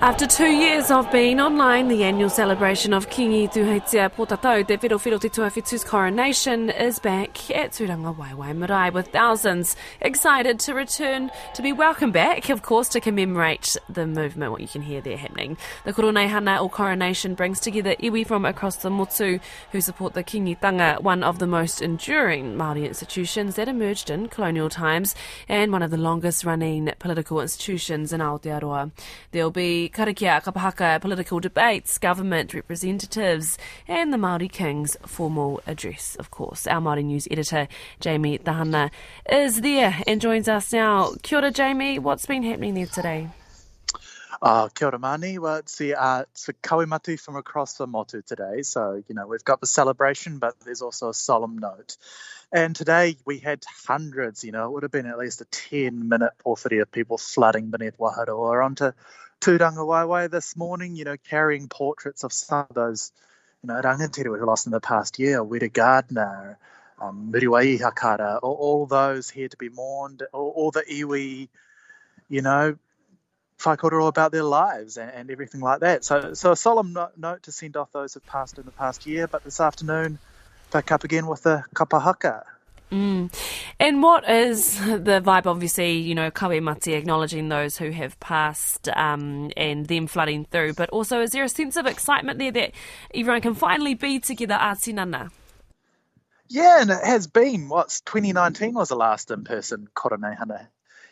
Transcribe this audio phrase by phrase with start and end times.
[0.00, 5.20] After two years of being online, the annual celebration of Kingi Tuheitia Potatau, the Wherowhero
[5.20, 11.72] Te Tuawhitu's coronation, is back at Tūrangawaewae Marae with thousands excited to return to be
[11.72, 15.56] welcomed back, of course, to commemorate the movement, what you can hear there happening.
[15.84, 19.40] The Koroneihana or coronation brings together iwi from across the Motu
[19.72, 24.68] who support the Kingitanga, one of the most enduring Māori institutions that emerged in colonial
[24.68, 25.16] times
[25.48, 28.92] and one of the longest running political institutions in Aotearoa.
[29.32, 36.30] There'll be karakia, kapahaka, political debates, government representatives, and the Māori King's formal address, of
[36.30, 36.66] course.
[36.66, 37.68] Our Māori News editor,
[38.00, 38.90] Jamie Tahana,
[39.30, 41.14] is there and joins us now.
[41.22, 41.98] Kia ora, Jamie.
[41.98, 43.28] What's been happening there today?
[44.40, 45.38] Uh, kia ora Māni.
[45.38, 48.62] Well, it's the, uh, it's the kawe mate from across the motu today.
[48.62, 51.96] So, you know, we've got the celebration, but there's also a solemn note.
[52.50, 56.08] And today we had hundreds, you know, it would have been at least a 10
[56.08, 58.92] minute porphyry of people flooding beneath Waharoa onto
[59.40, 63.12] Tūrangawaewae this morning, you know, carrying portraits of some of those,
[63.62, 66.58] you know, rangatira we've lost in the past year, Wira Gardner,
[67.00, 71.48] um, Miriwai Hakara, all, all, those here to be mourned, all, all the iwi,
[72.28, 72.76] you know,
[73.60, 76.04] whaikōrero about their lives and, and, everything like that.
[76.04, 79.06] So, so a solemn no- note to send off those who've passed in the past
[79.06, 80.18] year, but this afternoon,
[80.70, 82.42] back up again with the kapahaka.
[82.90, 83.32] Mm.
[83.78, 85.46] And what is the vibe?
[85.46, 90.74] Obviously, you know, Kawe mate acknowledging those who have passed um, and them flooding through,
[90.74, 92.72] but also is there a sense of excitement there that
[93.14, 95.30] everyone can finally be together at Sinana?
[96.48, 97.68] Yeah, and it has been.
[97.68, 100.68] What's 2019 was the last in person Koroneihana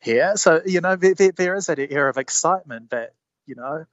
[0.00, 0.32] here.
[0.36, 3.14] So, you know, there, there is that air of excitement that,
[3.46, 3.84] you know,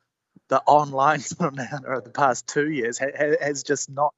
[0.49, 4.15] the online Koroneihana of the past two years has just not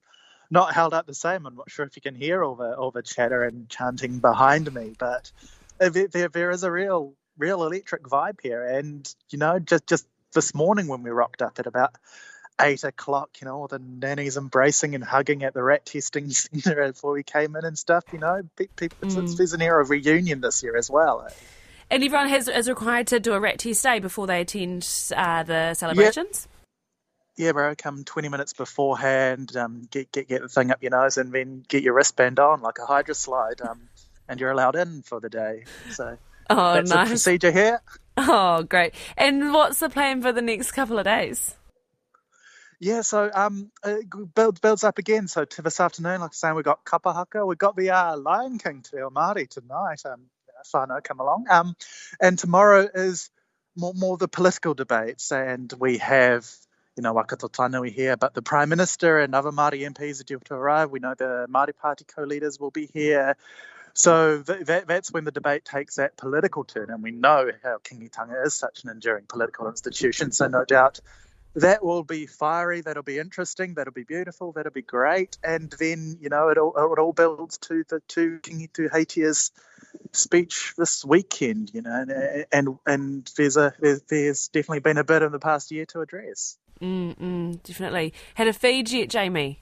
[0.51, 1.45] not held up the same.
[1.45, 4.73] I'm not sure if you can hear all the all the chatter and chanting behind
[4.73, 5.31] me, but
[5.77, 8.65] there, there is a real real electric vibe here.
[8.65, 11.95] And you know, just just this morning when we rocked up at about
[12.61, 16.91] eight o'clock, you know, all the nannies embracing and hugging at the RAT testing centre
[16.91, 18.03] before we came in and stuff.
[18.11, 19.37] You know, people, mm.
[19.37, 21.27] there's an era of reunion this year as well.
[21.91, 25.43] And everyone has is required to do a RAT test day before they attend uh,
[25.43, 26.47] the celebrations.
[27.39, 31.17] Yeah, bro, come 20 minutes beforehand, um, get, get, get the thing up your nose
[31.17, 33.87] and then get your wristband on like a hydro slide, um,
[34.27, 35.63] and you're allowed in for the day.
[35.91, 36.17] So
[36.49, 37.07] oh, that's nice.
[37.07, 37.81] the procedure here.
[38.17, 38.93] Oh, great.
[39.15, 41.55] And what's the plan for the next couple of days?
[42.81, 45.29] Yeah, so um, it builds builds up again.
[45.29, 48.17] So to this afternoon, like I was saying, we got Kapahaka, we got the uh,
[48.17, 50.01] Lion King Te Reo Māori tonight.
[50.05, 50.25] Um,
[50.73, 51.45] whānau come along.
[51.49, 51.75] Um,
[52.19, 53.29] and tomorrow is
[53.77, 56.45] more more the political debates, and we have
[56.99, 60.53] you know, Waikato-Tainui here, but the Prime Minister and other Māori MPs are due to
[60.53, 60.91] arrive.
[60.91, 63.37] We know the Māori Party co-leaders will be here.
[63.93, 67.77] So th- that, that's when the debate takes that political turn, and we know how
[67.77, 70.33] Kingitanga is such an enduring political institution.
[70.33, 70.99] So no doubt
[71.55, 76.17] that will be fiery, that'll be interesting, that'll be beautiful, that'll be great, and then
[76.19, 79.51] you know it all it all builds to the to Kingi Tuheitia
[80.11, 85.21] speech this weekend, you know, and and, and there's a there's definitely been a bit
[85.21, 86.57] in the past year to address.
[86.81, 88.13] Mm, mm, definitely.
[88.35, 89.61] Had a feed yet, Jamie?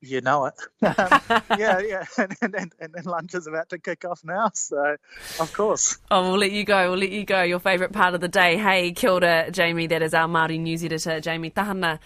[0.00, 0.54] You know it.
[0.82, 1.20] Um,
[1.58, 2.04] yeah, yeah.
[2.18, 4.96] And, and, and, and lunch is about to kick off now, so
[5.38, 5.98] of course.
[6.10, 6.90] Oh, we'll let you go.
[6.90, 7.42] We'll let you go.
[7.42, 8.56] Your favourite part of the day.
[8.56, 9.86] Hey, kia ora, Jamie.
[9.88, 11.98] That is our Māori news editor, Jamie Tahana.